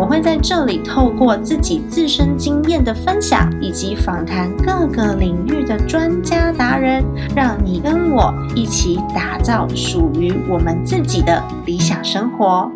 [0.00, 7.04] 我会在这里透过自己自身经验的分享，以及访谈各个领域的专家达人，
[7.36, 12.72] 让你跟我一起打造属于我们自己的理想生活。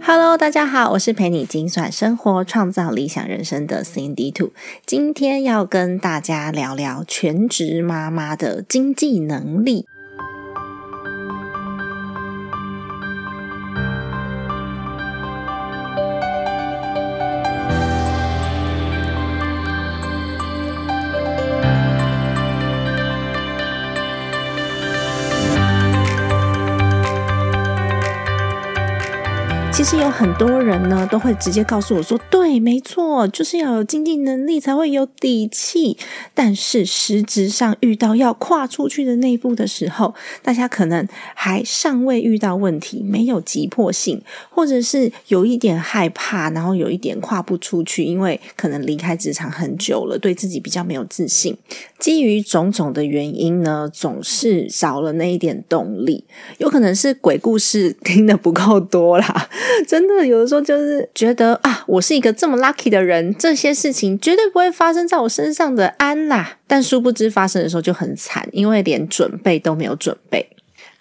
[0.00, 4.52] Hello，大家好，我是陪你精算生活、创造理想人生的 Cindy Two。
[4.86, 9.84] 今天要跟大家聊聊全职妈妈的经济能力。
[29.82, 35.98] 其实有很多人呢，都会直接告诉我说：“对，没错，就是要有经济能力才会有底气。”
[36.34, 51.58] 但是实质上遇到要跨出去的那一步的时候，大家可能还尚未遇到问题，没有急迫性，或者是有一点害怕，然后有一点跨不出去，因为可能离开职场很久了，对自己比较没有自信。
[51.98, 56.24] 基于种种的原因呢，总是少了那一点动力。
[56.58, 59.48] 有可能是鬼故事听的不够多啦。
[59.86, 66.58] 真的，有的时候就是觉得啊，我是一个这么 lucky 的人，这些事情绝对不会发生在我身上的安啦。
[66.66, 70.48] 但殊不知发生的时候就很惨，因为连准备都没有准备。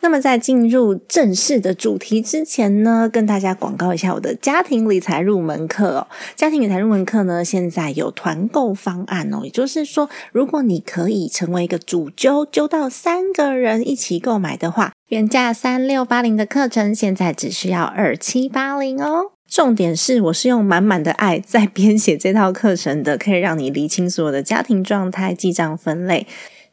[0.01, 6.07] 那么在进入正式的主题之前呢，跟大家广告一下我的家庭理财入门课哦。
[6.35, 14.91] 家庭理财入门课呢，现在有团购方案哦，也就是说，如果你可以成为一个主揪，揪到三个人一起购买的话。
[15.07, 19.33] 原价三六八零的课程，现在只需要二七八零哦。
[19.49, 26.25] 重点是，我是用满满的爱在编写这套课程的，可以让你理清所有的家庭状态、记账分类、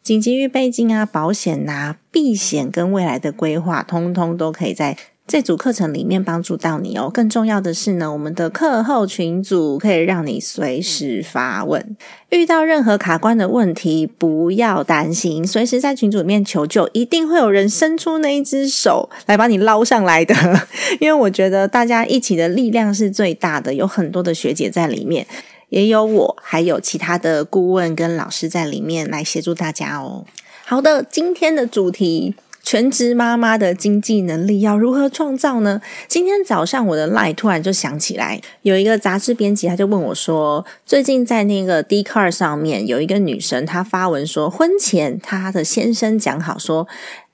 [0.09, 4.97] 紧急预备金啊、保险啊、避险跟未来的规划，通通都可以在。
[5.27, 7.11] 这组课程里面帮助到你哦。
[7.13, 11.95] 更重要的是呢，我们的课后群组可以让你随时发问，
[12.31, 20.35] 遇到任何卡关的问题不要担心，随时在群组里面求救，一定会有人伸出那一只手来把你捞上来的。
[21.01, 25.27] 因为我觉得大家一起的力量是最大的，有很多的学姐在里面，
[25.69, 30.25] 也有我，还有其他的顾问跟老师在里面来协助大家哦。
[30.65, 32.35] 好的，今天的主题。
[32.61, 35.81] 全职妈妈的经济能力要如何创造呢？
[36.07, 46.87] 今天早上我的 line 突然就想起来，有一个杂志编辑，他就问我说：“最近在那个 d c a r 上面有一个女生，她发文说，婚前她的先生讲好说，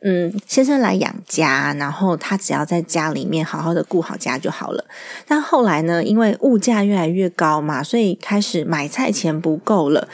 [0.06, 4.84] 嗯，先生来养家，然后他只要在家里面好好的顾好家就好了。
[5.26, 10.06] 但后来呢，因为物价越来越高嘛，所以开始买菜钱不够了。”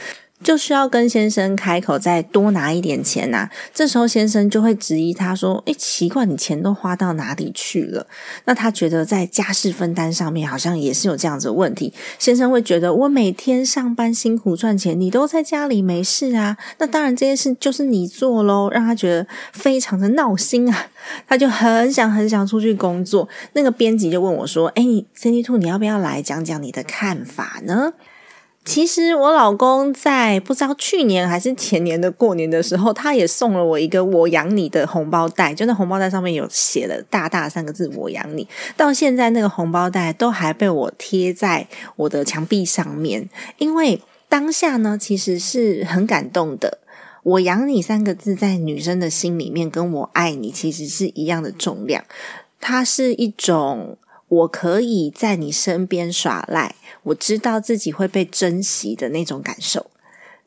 [0.43, 8.07] 就需要跟先生开口再多拿一点钱呐，这时候先生就会质疑他说：“诶，奇怪，你钱都花到哪里去了？”
[8.45, 11.93] 那他觉得在家事分担上面好像也是有这样子的问题。
[12.17, 16.57] 先生会觉得我每天上班辛苦赚钱，你都在家里没事啊？
[16.79, 20.87] 那当然这件事就是你做喽，让他觉得非常的闹心啊！
[21.27, 23.27] 他就很想很想出去工作。
[23.53, 27.93] 那个编辑就问我说：“诶 c n d y Two，你要不要来讲讲你的看法呢？”
[28.63, 38.47] 其实我老公在不知道去年还是前年的过年的时候，他也送了我一个“我养你”的红包袋，就那红包袋上面有写了大大三个字“我养你”。
[38.77, 43.27] 到现在那个红包袋都还被我贴在我的墙壁上面，
[43.57, 46.77] 因为当下呢其实是很感动的。
[47.23, 52.03] “我养你”三个字在女生的心里面，跟我爱你其实是一样的重量。
[52.59, 53.97] 它是一种。
[54.31, 59.87] 我可以在你身边耍赖，我知道自己会被珍惜的那种感受。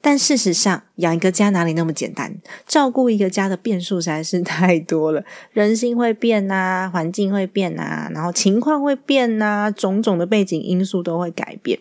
[0.01, 2.35] 但事实上，养一个家哪里那么简单？
[2.67, 5.23] 照顾一个家的变数实在是太多了，
[5.53, 11.79] 人心会变呐，环境会变呐，然后情况会变呐，种种的背景因素都会改变。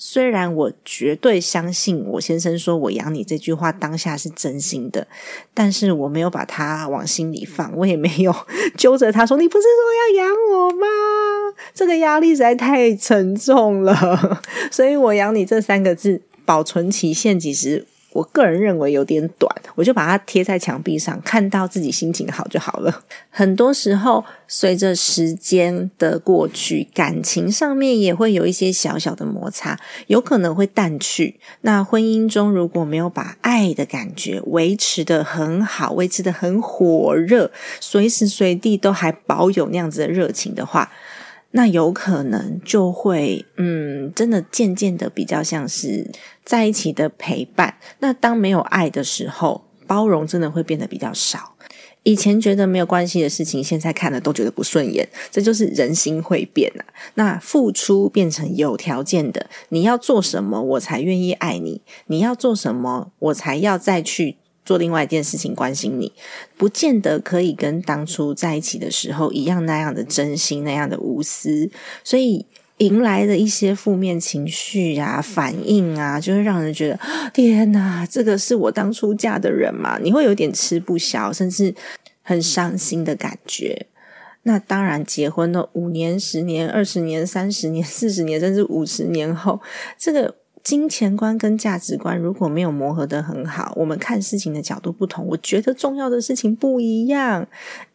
[0.00, 5.08] 虽然我绝对相信我先生说我养你这句话当下是真心的，
[5.52, 8.34] 但是我没有把它往心里放，我也没有
[8.76, 10.86] 揪着他说你不是说要养我吗？
[11.74, 17.84] 这个压力实在太沉重了， 所以我养你这三个字保存期限其实。
[18.18, 23.04] 我个人认为有点短，我就把它贴在墙壁上，看到自己心情好就好了。
[23.30, 29.78] 很多时候，随着时间的过去，感情上面也会有一些小小的摩擦，
[30.08, 31.38] 有可能会淡去。
[31.60, 40.90] 那婚姻中如果没有把爱的感觉维持的很好，维持的很火热，随时随地都还保有那样子的热情的话，
[41.52, 46.10] 那有可能就会，嗯，真的渐渐的比较像是
[46.48, 47.76] 在一起的陪伴。
[47.98, 51.52] 那当没有爱的时候，包容真的会变得比较少。
[52.04, 55.06] 以前觉得没有关系的事情，现在看了都觉得不顺眼。
[55.30, 56.84] 这就是人心会变啊。
[57.16, 61.82] 那付出变成有条件的，你要做什么我才愿意爱你？
[62.06, 64.38] 你要做什么我才要再去？
[64.64, 66.12] 做另外一件事情，关心你，
[66.58, 71.70] 不见得可以跟当初在一起的时候一样那样的真心，那样的无私。
[72.04, 72.44] 所以
[72.78, 76.98] 迎来的一些负面情绪啊、反应啊，就会让人觉得
[77.32, 79.98] 天哪，这个是我当初嫁的人嘛？
[79.98, 81.74] 你会有点吃不消，甚至
[82.22, 83.86] 很伤心的感觉。
[84.42, 89.60] 那当然，结婚了五年、十年、二十年、三十年、四十年，甚至五十年后，
[89.96, 90.36] 这个。
[90.64, 97.46] 金钱观跟价值观如果没有磨合的很好，我们看事情的角度不同，我觉得重要的事情不一样。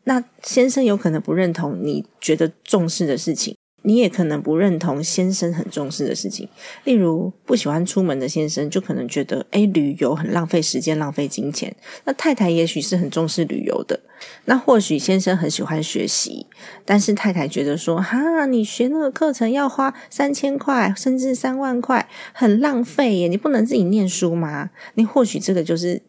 [0.05, 3.55] 那先生有可能不认同你觉得重视的事情。
[3.83, 6.49] 你也可能不认同先生很重视的事情，
[6.85, 11.75] 例如不喜欢出门的先生，就可能觉得，诶旅游很浪费时间、浪费金钱。
[12.05, 13.99] 那太太也许是很重视旅游的，
[14.45, 16.47] 那或许先生很喜欢学习，
[16.85, 24.69] 但是太太觉得说，哈，你学那个课程要花三千块，甚至三万块，很浪费耶，你不能自己念书吗？
[24.95, 26.01] 你或许这个就是。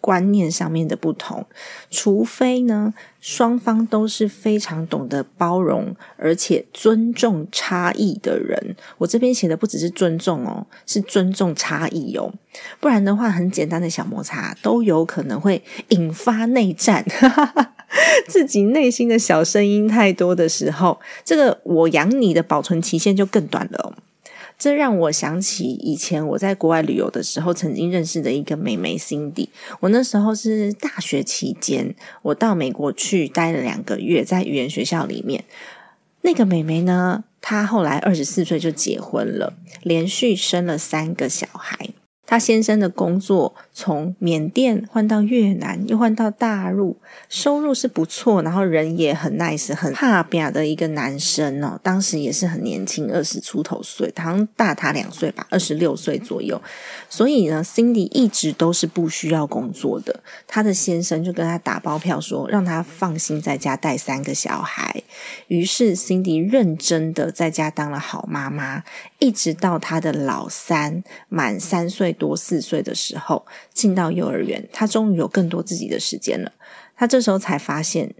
[0.00, 1.46] 观念上面的不同，
[1.90, 8.76] 除非呢双方都是非常懂得包容而且尊重差异的人。
[8.98, 12.32] 我这边写的不只是尊重哦，是尊重差异哦。
[12.80, 17.04] 不然的话，很简单的小摩擦都有可能会引发内战。
[18.28, 23.94] 自己内心的小声音太多的时候，这个我养你的保存期限就更短了。
[24.60, 29.48] 这让我想起以前我在国外旅游的时候，曾经认识的一个美眉 Cindy。
[29.80, 35.44] 我那时候是大学期间，我到美国去待了两个月，在语言学校里面。
[36.20, 41.88] 那个美眉呢，她后来二十四岁就结婚了，连续生了三个小孩。
[42.30, 46.96] 他先生的工作从缅甸换到越南，又换到大陆，
[47.28, 51.80] 收入是不错，然后人也很 nice，很怕表的一个男生哦。
[51.82, 56.62] 当时也是很年轻，二十出头岁，好像大他两岁吧，二十六岁左右。
[57.08, 60.20] 所以呢，Cindy 一直都是不需要工作的。
[60.46, 65.02] 他的先生就跟他打包票说，让他放心在家带三个小孩。
[65.48, 68.84] 于是 Cindy 认真的在家当了好妈妈，
[69.18, 72.16] 一直到他的老三满三岁。
[72.20, 76.52] 多四岁的时候进到幼儿园，他终于有更多自己的时间了。
[76.94, 78.14] 他这时候才发现，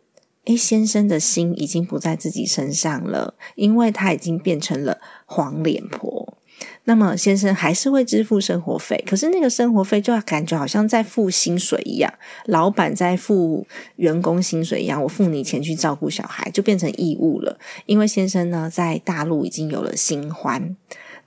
[0.47, 6.39] 诶，先生的心已经不在自己身上了，因为他已经变成了黄脸婆。
[6.85, 12.13] 那么先生还是会支付生活费，可是那个生活费就感觉好像在付薪水一样，
[12.47, 13.67] 老板在付
[13.97, 17.59] 员工薪水一样，我付你钱去照顾小孩，就变成义务了。
[17.87, 20.77] 因为先生呢，在大陆已经有了新欢。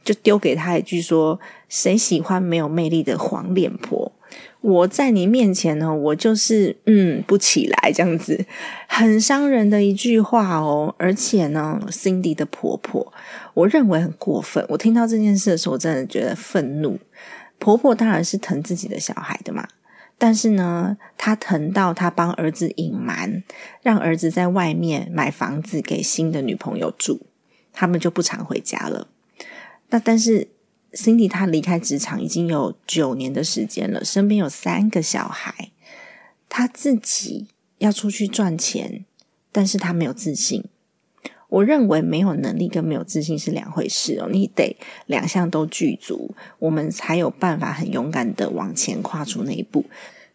[0.04, 1.40] 就丢给他一句说
[1.70, 4.12] ：“谁喜欢没有魅力的黄脸婆？
[4.62, 8.46] 我在你面前呢，我就是嗯不起来这样子，
[8.88, 10.96] 很伤人的一句话哦。
[10.98, 13.14] 而且呢，Cindy 的婆婆，
[13.54, 14.66] 我认为很过分。
[14.70, 16.98] 我听到这件事的时候，我真的觉得愤怒。
[17.60, 19.68] 婆婆当然是疼自己的小孩的嘛，
[20.18, 23.44] 但是呢，她疼到她帮儿子隐瞒，
[23.82, 27.22] 让儿子在外面买房子给新的女朋友住，
[27.72, 29.08] 他们就不常回家了。”
[29.94, 30.48] 那但是
[30.94, 35.70] ，Cindy 她离开职场已经有九年的时间了，身边有三个小孩，
[36.50, 37.46] 她自己
[37.78, 39.06] 要出去赚钱，
[39.52, 40.64] 但是她没有自信。
[41.48, 49.86] 我认为没有能力跟没有自信是两回事哦，你得两项都具足，我们才有办法很勇敢的往前跨出那一步。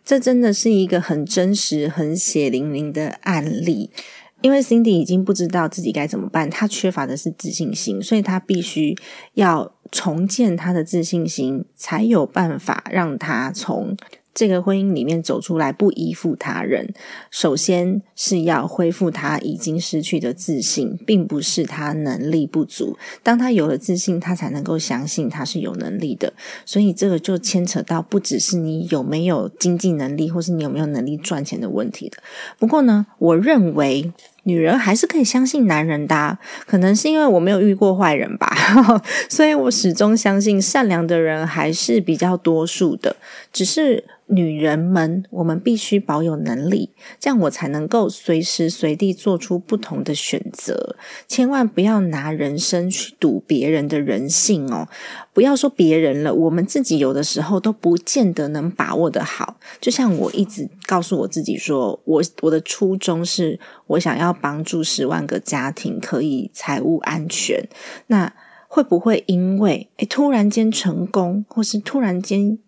[0.04, 3.90] 这真的是一个很真实、很血淋淋的案例。
[4.40, 8.96] 因为 Cindy 已经不知道自己该怎么办，她缺乏的是自信心，所以她必须
[9.34, 13.96] 要重建她的自信心，才有办法让她从。
[14.38, 16.94] 这个婚姻里面走出来，不依附他人，
[17.28, 22.96] 首先是要恢复他已经失去的自信，并不是他能力不足。
[23.24, 26.32] 当他有了自信，他才能够相信他是有能力的。
[26.64, 32.18] 所以这个就牵扯到不只是你有没有经济能力，或是你有没有能力赚钱的问题的。
[32.60, 34.12] 不过呢，我认为
[34.44, 38.50] 女人还是可以相信男人的，可能是因为我没有遇过坏人吧，
[39.28, 43.16] 所以我始终相信善良的人还是比较多数的，
[43.52, 44.04] 只是。
[44.30, 50.96] 女人们，我们必须保有能力，这样我才能够随时随地做出不同的选择。
[51.26, 54.86] 千万不要拿人生去赌别人的人性哦！
[55.32, 59.56] 不要说别人了，我们自己有的时候都不见得能把握的好。
[59.80, 67.68] 就像我一直告诉我自己说，我我的初衷是我想要帮助十万个家庭可以财务安全。
[68.06, 68.32] 那
[68.68, 72.58] 会不会因为诶突然间成功，或是突然间？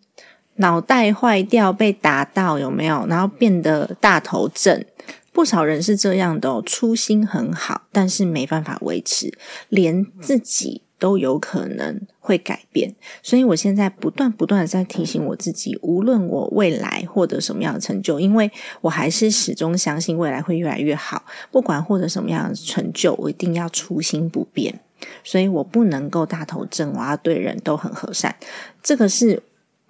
[0.56, 3.06] 脑袋坏掉被打到有没有？
[3.06, 4.84] 然后变得大头症，
[5.32, 6.60] 不少人是这样的。
[6.66, 9.32] 初心很好，但是没办法维持，
[9.70, 12.94] 连自己都有可能会改变。
[13.20, 18.48] 所以我现在不断不断的在提醒我自己，无论我未来获得什么样的成就，因为
[18.82, 21.24] 我还是始终相信未来会越来越好。
[21.50, 24.78] 不管获得什么样的成就，我一定要初心不变。
[25.24, 28.36] 所以我不能够大头症，我要对人都很和善。
[28.82, 29.42] 这个是。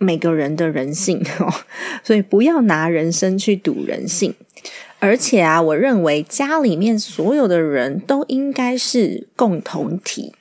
[0.03, 1.53] 每个人的人性哦，
[2.03, 4.35] 所以不要拿人生去赌人性。
[4.99, 10.33] 而且啊，我认为家里面所有的人都应该是共同体，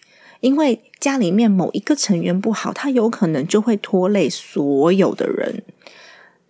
[0.42, 5.64] 因为家里面某一个成员不好，他有可能就会拖累所有的人。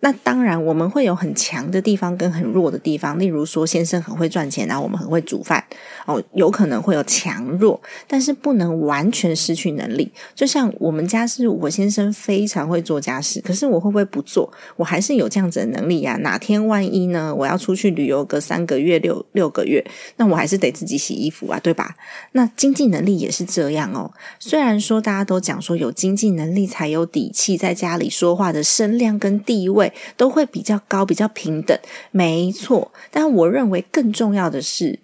[0.02, 3.18] 那当然，我们会有很强的地方跟很弱的地方。
[3.18, 5.62] 例如说，先生很会赚钱，然后我们很会煮饭，
[6.06, 7.78] 哦，有可能会有强弱，
[8.08, 10.10] 但是不能完全失去能力。
[10.34, 14.50] 就像我们家是我先生非常会做家事，可是我会不会不做？
[14.76, 16.16] 我还是有这样子的能力呀。
[16.22, 17.34] 哪天万一呢？
[17.34, 19.84] 我要出去旅游个三个月、六六个月，
[20.16, 21.94] 那我还是得自己洗衣服啊，对吧？
[22.32, 24.10] 那经济能力也是这样哦。
[24.38, 29.89] 虽然说大家都讲说有经济能力才有底气，在家里说话的声量跟地位。
[30.16, 31.78] 都会比较高，比较平等，
[32.10, 32.92] 没错。
[33.10, 34.98] 但我认为更重要的是，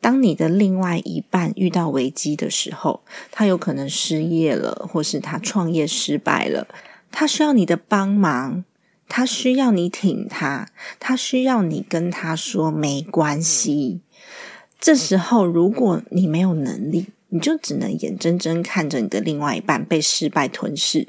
[0.00, 6.68] 当你的另外一半遇到危机的时候，他有可能失业了，或是他创业失败了，
[7.10, 8.64] 他需要你的帮忙，
[9.08, 10.68] 他需要你挺他，
[11.00, 14.00] 他需要你跟他说没关系。
[14.80, 21.08] 这时候，如果你没有能力，你就只能眼睁睁看着你的另外一半被失败吞噬。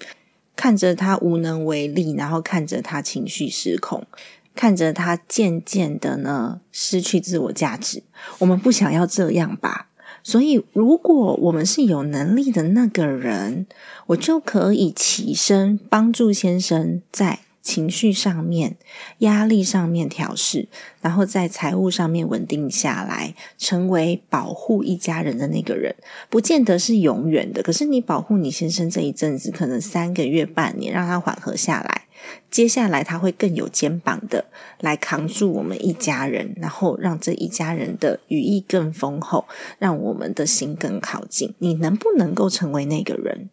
[0.60, 4.06] 看着他无能为力，然后看着他情绪失控，
[4.54, 8.04] 看着他渐渐的呢失去自我价值。
[8.40, 9.88] 我们不想要这样吧？
[10.22, 13.68] 所以，如果我们是有能力的那个人，
[14.08, 17.40] 我就可以起身帮助先生在。
[17.62, 18.78] 情绪上面、
[19.20, 20.68] 压力上面调试，
[21.02, 25.96] 然后在财务上面稳定下来，成为保护一家人的那个人，
[26.30, 27.62] 不见得是永远的。
[27.62, 32.06] 可是你保护你先生这一阵子，可能三个月、半年，让他缓和下来，
[32.50, 34.46] 接下来他会更有肩膀的
[34.80, 39.46] 来扛住我们一家人，然后让这一家人的羽翼更丰厚，
[39.78, 41.54] 让我们的心更靠近。
[41.60, 43.50] 你能不能够成为那个人？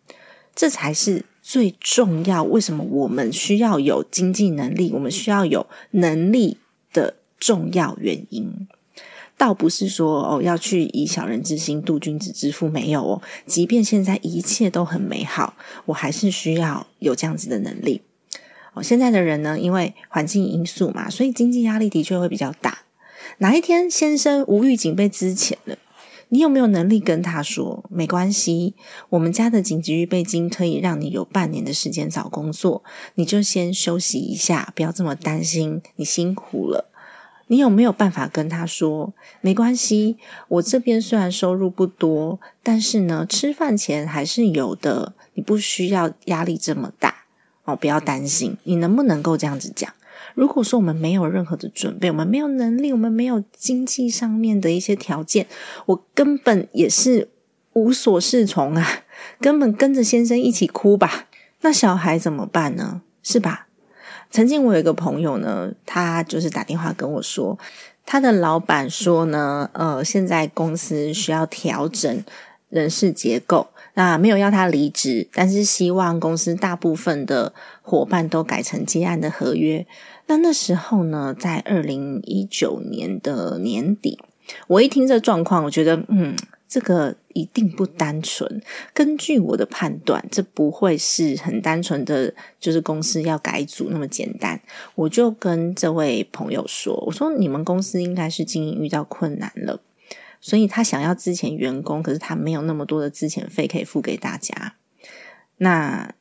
[0.54, 1.24] 这才是。
[1.48, 4.90] 最重要，为什么我们需要有经济能力？
[4.92, 6.58] 我们需要有能力
[6.92, 8.66] 的重要原因，
[9.38, 13.22] 倒不是说哦要去以小人之心度君子之腹，没有哦。
[13.46, 18.02] 即便现在一切都很美好，我还是需要有这样子的能力。
[18.74, 22.80] 哦，现在的人呢，因为环境因素嘛，所以经济压力的确会比较大。
[23.38, 25.78] 哪一天先生无预警被支遣了？
[26.28, 28.74] 你有没有能力跟他说没关系？
[29.10, 32.82] 我们家的紧急预备金可以让你有半年的时间找工作，
[33.14, 35.80] 你就先休息一下，不要这么担心。
[35.96, 36.90] 你辛苦了。
[37.48, 40.16] 你有没有办法跟他说没关系？
[40.48, 45.14] 我这边虽然收入不多，但是呢，吃饭钱还是有的。
[45.34, 47.24] 你不需要压力这么大
[47.64, 48.56] 哦，不要担心。
[48.64, 49.92] 你能不能够这样子讲？
[50.36, 55.46] 如果说我们没有任何的准备，我们没有能力，我们没有经济上面的一些条件，
[55.86, 57.30] 我根本也是
[57.72, 58.86] 无所适从啊！
[59.40, 61.26] 根本跟着先生一起哭吧。
[61.62, 63.00] 那小孩怎么办呢？
[63.22, 63.68] 是吧？
[64.30, 67.58] 曾经我有一个朋友呢，他就是打电话跟我说，
[68.04, 72.22] 他的老板说呢，呃，现在公司需要调整
[72.68, 79.86] 人事结构，那没有要他离职，但是希望公司大部分的伙伴都改成接案的合约。
[80.26, 84.18] 那那时候呢，在二零一九年的年底，
[84.66, 88.60] 我一听这状况，我觉得，嗯，这个一定不单纯。
[88.92, 94.60] 根据我的判断，这不会是很单纯的，就是公司要改组那么简单。
[94.96, 99.80] 我就跟这位朋友说：“我说你们公司应该是经营遇到困难了，
[100.40, 104.74] 所以他想要之前员工，可是他没有那么多的资遣费可以付给大家。
[105.58, 106.12] 那。”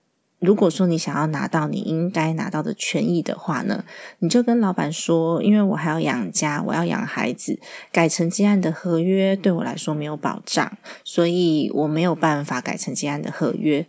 [0.45, 3.83] 如果说你想要拿到你应该拿到的权益的话呢，
[4.19, 7.59] 你就跟老板说，因为我还要养家，我要养孩子，
[7.91, 13.85] 改成接案的合约对我来说没有保障，所以我没有办法改成接案的合约。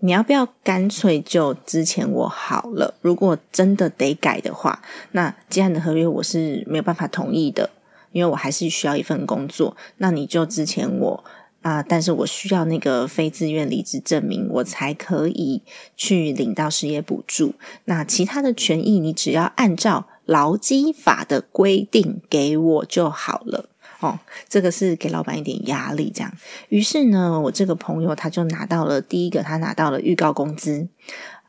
[0.00, 2.94] 你要不要干脆就之前我好了？
[3.02, 4.80] 如果真的得改的话，
[5.12, 7.70] 那接案的合约我是没有办法同意的，
[8.12, 9.76] 因为我还是需要一份工作。
[9.98, 11.24] 那你就之前我。
[11.68, 11.84] 啊！
[11.86, 15.62] 但是我需要那个非自愿离职证明，我才可以
[15.96, 17.54] 去领到失业补助。
[17.84, 23.68] 那其他的权益，你只要按照劳基法的规定给我就好了。
[24.00, 26.32] 哦，这个是给老板一点压力，这样。
[26.70, 30.88] 于是呢，我这个朋友他就拿到了第一个，他拿到了预告工资；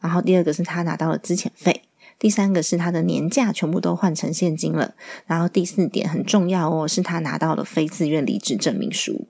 [0.02, 1.82] 然后第二个是他拿到了资遣费；
[2.18, 4.94] 第三个是他的年假全部都换成现金了；
[5.28, 9.28] 然后第四点很重要哦，是他拿到了非自愿离职证明书。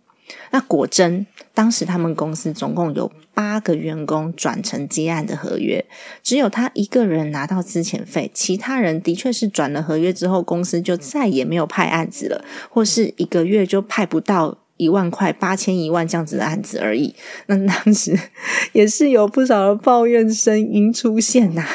[0.51, 5.85] 那果真，当时他们公司总共有八个员工转成接案的合约，
[6.23, 14.57] 只有他一个人拿到资遣费，其他人的确是转了合约之后，公司就再也没有派案子了，或是一个月就派不到。
[14.79, 17.13] 一万块、八千、一万这样子的案子而已。
[17.47, 18.17] 那当时
[18.71, 21.65] 也是有不少的抱怨声音出现呐。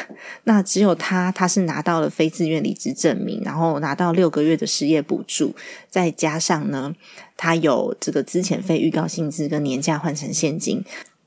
[0.45, 5.55] 那只有他，他是拿到了非自愿离职证明，然后拿到六个月的失业补助，
[5.87, 6.93] 再加上呢，
[7.37, 10.83] 他有这个资遣费预告薪资跟年假换成现金，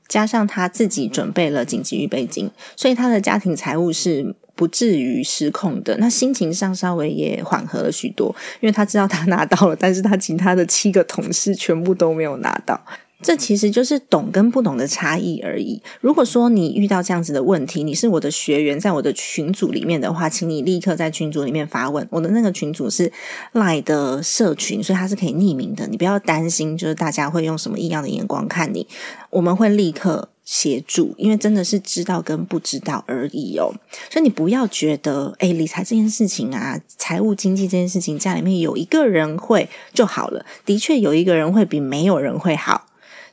[0.09, 4.35] 加上他自己准备了紧急预备金，所以他的家庭财务是。
[4.59, 12.77] 不至于失控的，那心情上稍微也缓和了许多，因为他知道他拿到了，但是他其他的七个同事全部都没有拿到。
[13.21, 15.81] 这其实就是懂跟不懂的差异而已。
[16.01, 22.05] 如果说你遇到这样子的问题，你是我的学员，在我的群组里面的话，请你立刻在群组里面发问。
[22.11, 23.11] 我的那个群组是
[23.53, 28.85] 赖的社群，所以它是可以匿名的，你不要担心，就是大家会用什么异样的眼光看你。
[29.29, 33.71] 我们会立刻协助，因为真的是知道跟不知道而已哦。
[34.09, 40.43] 所以你不要觉得，哎，理财这件事情啊，财务经济这件事情，家里面有一个人会就好了。
[40.65, 42.87] 的确有一个人会比没有人会好。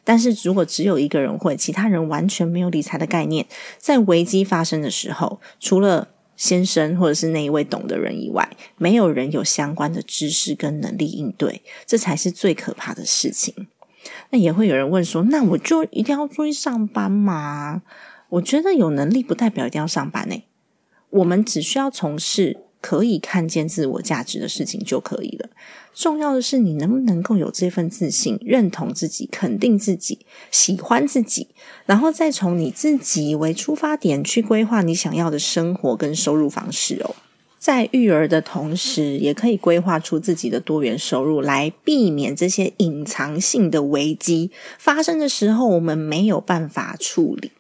[0.04, 3.46] 但是如果只有一个人会，其他人完全没有理财的概念，
[3.78, 8.46] 在危机发生的时候，除了先生或者是那一位懂的人以外，
[8.76, 13.68] 没有人有相关的知识跟能力应对，这才是最可怕的事情。
[14.30, 17.82] 那也会有人问说：“那我就一定要出去上班吗？”
[18.30, 20.42] 我觉得有能力不代表一定要上班呢。
[21.10, 22.58] 我们只需要从事。
[22.82, 25.48] 可以看见自我价值的事情就可以了。
[25.92, 31.49] 重要的是，你能不能够有这份自信，认同自己，肯定自己，喜欢自己，
[31.86, 37.16] 然后再从你自己为出发点去规划你想要的生活跟收入方式哦。
[37.66, 47.50] 在育儿的同时，也可以规划出自己的多元收入，来避免这些隐藏性的危机发生的时候，我们没有办法处理。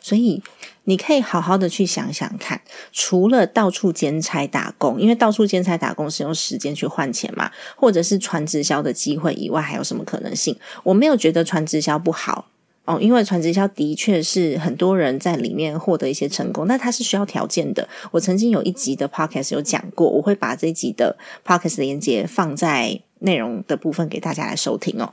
[0.00, 0.42] 所以。
[0.84, 2.60] 你可以好好的去想想看，
[2.92, 10.56] 除了到处兼差打工，因为到处兼差打工是用时间去换钱嘛，或者是传直销的机会以外，还有什么可能性？
[10.82, 12.48] 我没有觉得传直销不好
[12.84, 17.88] 哦，因为传直销的确是很多人在里面获得一些成功，但它是需要条件的。
[18.10, 21.16] 我曾经有一集的 podcast 有讲过，我会把这一集的
[21.46, 25.12] podcast 连接放在内容的部分给大家来收听哦。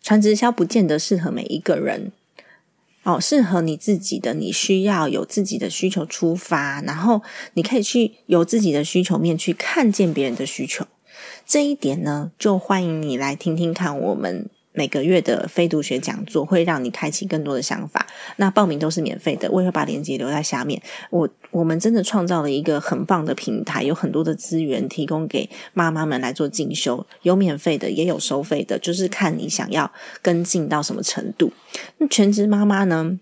[0.00, 2.12] 传直销不见得适合每一个人。
[3.04, 7.20] 哦，适合你自己的，你需要有自己的需求出发，然后
[7.54, 10.86] 你可以去有自己的需求面去看见别人的需求，
[11.44, 14.48] 这一点呢，就欢迎你来听听看我们。
[14.72, 18.06] 每个月的非读学讲座会让你开启更多的想法。
[18.36, 20.80] 那报名都是免费的，我也会把链接留在下面。
[21.10, 29.90] 我我们真的创造了一个很棒的平台，有很多的资源提供给妈妈们来做进修，有免费的，也有收费的，就是看你想要
[30.22, 31.52] 跟进到什么程度。
[31.98, 33.18] 那全职妈妈呢？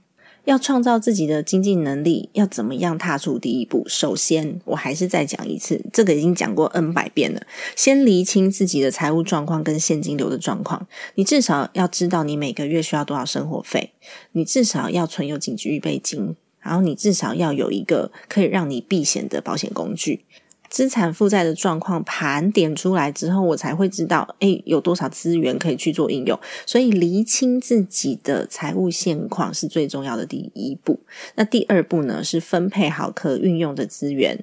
[0.50, 3.84] 要创造自己的经济能力，要怎么样踏出第一步？
[3.86, 7.40] 首先，我还是再讲一次，这个已经讲过 N 百遍了。
[7.76, 10.88] 先厘清自己的财务状况跟现金流的状况。
[11.14, 13.92] 你至少要知道你每个月需要多少生活费，
[14.32, 20.24] 你至少要存有紧急预备金，然后你至少要有一个可以让你避险的保险工具。
[20.70, 26.38] 资产负债的状况盘点出来之后，我才会知道，诶有多少资源可以去做应用。
[26.64, 31.00] 所以，厘清自己的财务现况是最重要的第一步。
[31.34, 34.38] 那第二步呢，是分配好可运用的资源。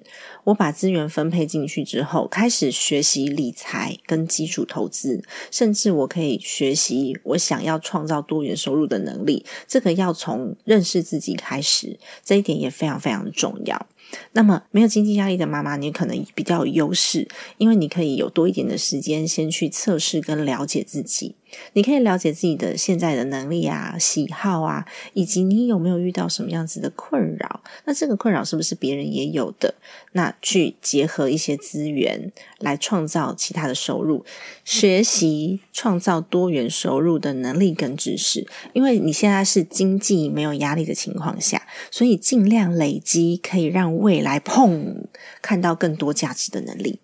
[0.47, 9.45] 我把资源分配进去之后，开始学习理财跟基础投资，甚至我可以学习我想要创造多元收入的能力。
[9.67, 13.87] 这个要从认识自己开始，这一点也非常非常重要。
[14.31, 21.35] 那么，没有经济压力的妈妈，你可能比较有优势，因为你可以有多一点的时间，先去测试跟了解自己。
[21.73, 27.61] 你可以了解自己的现在的能力啊、喜好啊，以及你有没有遇到什么样子的困扰。
[27.85, 29.75] 那这个困扰是不是别人也有的？
[30.13, 34.25] 那去结合一些资源来创造其他的收入，
[34.63, 38.47] 学习创造多元收入的能力跟知识。
[38.73, 45.07] 因为你现在是经济没有压力的情况下，所以尽量累积可以让未来碰
[45.41, 46.99] 看到更多价值的能力。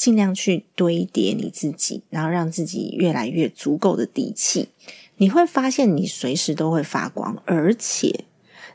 [0.00, 4.70] 尽量去堆叠你自己，然后让自己越来越足够的底气。
[5.18, 8.24] 你会发现，你随时都会发光，而且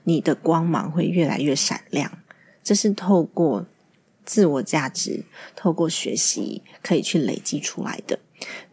[0.04, 2.20] 你的光芒会越来越闪亮。
[2.64, 3.66] 这是透过
[4.24, 5.24] 自我价值、
[5.56, 8.20] 透过学习可以去累积出来的。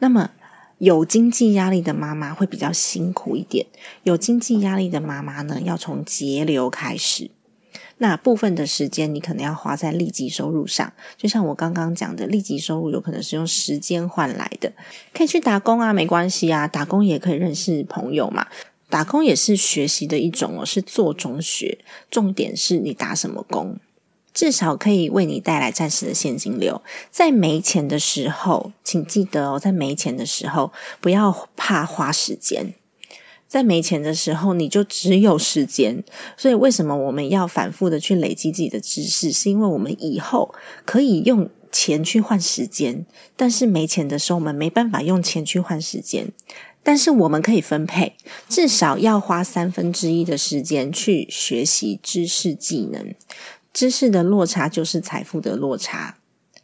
[0.01, 0.33] 那么，
[0.77, 3.65] 有经济压力的妈妈会比较辛苦一点。
[4.03, 7.31] 有经济压力的妈妈呢，要从节流开始。
[8.03, 14.73] 那部分的时间，你可能要花在立即收入上，就像我刚刚讲的，立即收入有可能是用时间换来的，
[15.15, 18.49] 可以去打工啊，没关系啊，打工也可以认识朋友嘛，
[18.91, 21.79] 打工也是学习的一种哦，是做中学，
[22.11, 23.77] 重点是你打什么工，
[24.35, 32.75] 至少可以为你带来暂时的现金流，在没钱的时候，请记得哦，在没钱的时候，不要怕花时间。
[33.53, 36.03] 在没钱的时候，你就只有时间。
[36.39, 39.31] 所以，为什么我们要反复的去累积自己的知识？
[39.31, 40.55] 是因为我们以后
[40.87, 43.05] 可以用钱去换时间，
[43.37, 46.33] 但是没钱的时候，我们没办法用钱去换时间。
[46.83, 48.15] 但是我们可以分配，
[48.49, 53.15] 至少要花三分之一的时间去学习知识技能。
[53.75, 56.17] 知识的落差就是财富的落差，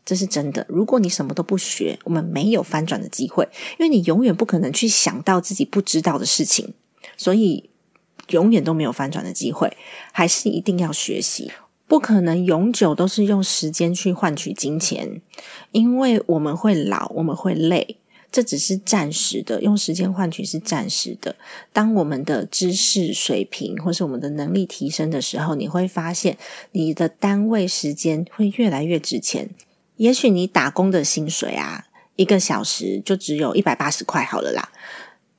[0.08, 0.64] 这是真的。
[0.70, 3.46] 如果你什么都不学，我们没有翻转的机会，
[3.78, 6.72] 因为你永远不可能去想到自己不知道的事情。
[7.18, 7.68] 所以
[8.28, 9.76] 永远都没有翻转的机会，
[10.10, 11.52] 还是一定要学习。
[11.86, 15.20] 不可能永久都是用时间去换取金钱，
[15.72, 17.98] 因为我们会老，我们会累，
[18.32, 19.60] 这只是暂时的。
[19.60, 21.36] 用时间换取是暂时的。
[21.70, 26.38] 当我们的知识水平或是我们的能力提升的时候，你会发现
[26.72, 29.50] 你的单位时间会越来越值钱。
[29.98, 31.84] 也许你打工的薪水啊，
[32.16, 34.70] 一个小时就只有一百八十块好了啦。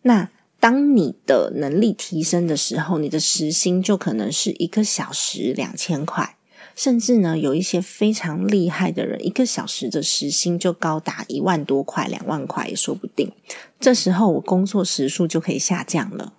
[0.04, 6.36] 那当你的能力提升的时候，你的时薪就可能是一个小时两千块，
[6.76, 13.32] 甚至呢，有一些非常厉害的人，一个小时的时薪就高达一万多块、两万块也说不定。
[13.80, 16.34] 这时候，我工作时数就可以下降了，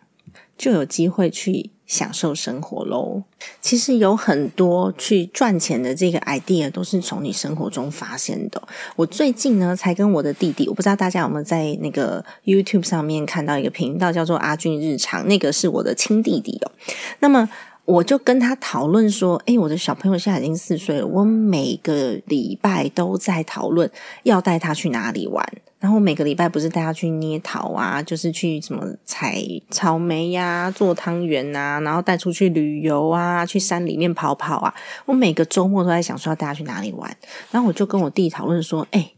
[0.60, 1.70] 就有机会去。
[1.90, 3.24] 享受生活喽！
[3.60, 8.62] 其实有很多去赚钱的这个 idea 都是从你生活中发现的。
[8.94, 16.70] 我最近呢，才跟我的弟弟，我不知道大家有没有在那个 YouTube 上面看到一个频道叫做阿俊日常，那个是我的亲弟弟哦。
[17.18, 17.50] 那么
[17.84, 23.90] 我就跟他讨论说：“诶，我的小朋友现在已经四岁了，我每个礼拜都在讨论
[24.22, 25.44] 要带他去哪里玩。”
[25.80, 34.74] 然后每个礼拜不是带他去捏桃啊，就是去什么采草莓呀、做汤圆啊，然后带出去旅游啊，去山里面跑跑啊。
[35.06, 37.16] 我每个周末都在想说要带他去哪里玩。
[37.50, 39.12] 然后我就跟我弟讨论说：“哎，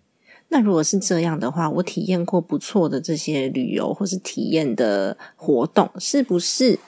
[0.51, 6.79] 那如果是这样的话，我体验过不错的这些旅游或是体验的活动，是不是？”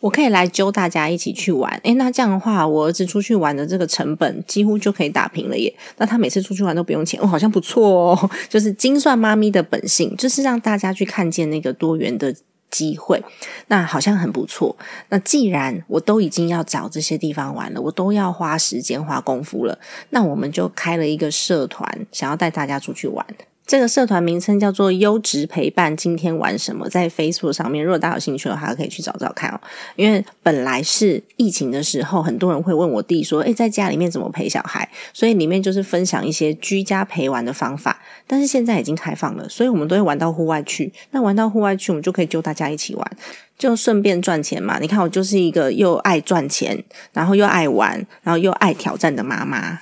[0.00, 5.72] 我可以来揪大家一起去玩，诶，那这样的话，我儿子出去玩的这个成本几乎就可以打平了耶。
[5.98, 8.30] 那他每次出去玩都不用钱，哦，好像不错哦。
[8.48, 12.34] 就是精算妈咪的本性，就是让大家去看见那个多元的
[12.70, 13.22] 机会，
[13.66, 14.74] 那好像很不错。
[15.10, 19.78] 那既然我都已经要找这些地方玩了，我都要花时间花功夫了，
[20.10, 23.26] 那我们就开了一个社团，想要带大家出去玩。
[23.70, 25.94] 这个社团名称叫做“优质陪伴”。
[25.96, 26.88] 今天玩什么？
[26.88, 29.60] 在 Facebook 上面，如果大家有兴趣的话，可以去找找看哦。
[29.94, 38.02] 因为本来是疫情的时候，很多人会问我弟说：“诶，在家里面怎么陪小孩？”所以里面就是分享一些居家陪玩的方法。
[38.26, 40.92] 但是现在已经开放了，所以我们都会玩到户外去。
[41.12, 43.16] 那玩到户外去，我们就可以揪大家一起玩，
[43.56, 44.80] 就顺便赚钱嘛。
[44.80, 49.78] 你看，我就是一个又爱赚钱，然后又爱玩，然后又爱挑战的妈妈。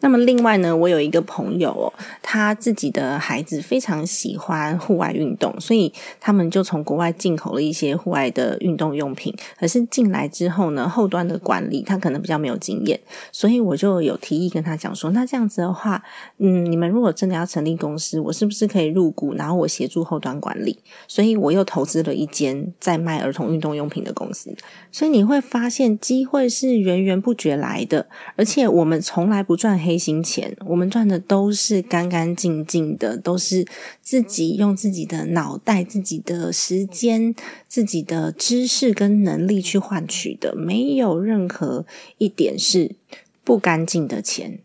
[0.00, 9.34] 那么另外呢，我有一个朋友哦，他自己的孩子非常喜欢户外运动，所以他们就从国外进口了一些户外的运动用品。
[9.58, 12.98] 可是进来之后呢，后端的管理他可能比较没有经验，
[13.30, 16.02] 所以我就有提议跟他讲说，那这样子的话，
[16.38, 20.78] 嗯，你们如果真的要成立公司，我是不是可以入股，然后我协助后端管理？
[21.06, 24.54] 所以我又投资了一间在卖儿童运动用品的公司。
[24.90, 28.06] 所以你会发现机会是源源不绝来的，
[28.36, 33.64] 而且我们从来不赚黑心钱，我们赚的都是干干净净的，都是
[34.00, 37.32] 自己用自己的脑袋、自己的时间、
[37.68, 41.86] 自己的知识跟能力去换取的，没有任何
[42.18, 42.96] 一点是
[43.44, 44.58] 不干净的钱。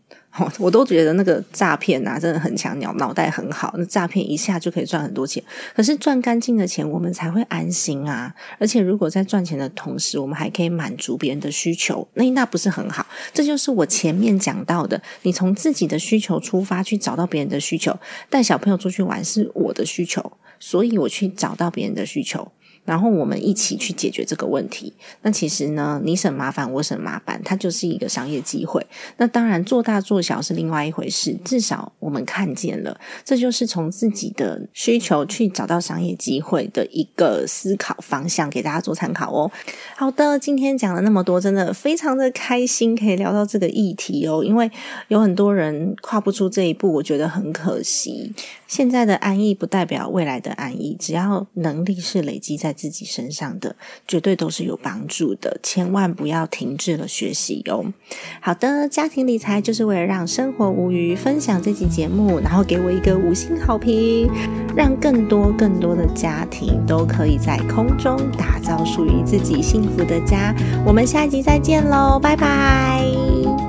[0.58, 5.42] 我都觉得那个诈骗啊，真的很强，脑脑袋很好，那诈骗一下就可以赚很多钱。
[5.74, 8.34] 可是赚干净的钱，我们才会安心啊！
[8.58, 13.06] 而且如果在赚钱的同时，我们还可以满足别人的需求，那那不是很好？
[13.32, 17.96] 这就是我前面讲到的，你从自己的需求出发去找到别人的需求。
[18.30, 22.50] 带小朋友出去玩是我的需求，所以我去找到别人的需求。
[22.88, 24.90] 然后我们一起去解决这个问题。
[25.20, 28.86] 那其实呢，你省麻烦，我省麻烦，它就是一个商业机会。
[29.18, 31.36] 那当然，做大做小是另外一回事。
[31.44, 39.52] 至少我们看见了，这就是从自己的需求去找到商业机会的一个思考方向，给大家做参考哦。
[39.94, 44.42] 好的，今天讲了那么多，真的非常的开心，可以聊到这个议题哦。
[44.42, 44.70] 因为
[45.08, 48.32] 有很多人跨不出这一步，我觉得很可惜。
[48.66, 52.74] 现在的安逸不代表未来的安逸，只要能力是累积在。
[52.78, 53.74] 自己身上的
[54.06, 57.92] 绝对都是有帮助的，千万不要停滞了学习哦。
[58.40, 61.08] 好的，家庭理财就是为了让生活无虞。
[61.16, 64.30] 分享这期节目，然后给我一个五星好评，
[64.76, 70.54] 让更多更多的家庭都可以在空中打造属于自己幸福的家。
[70.86, 73.67] 我们下一集再见喽，拜拜。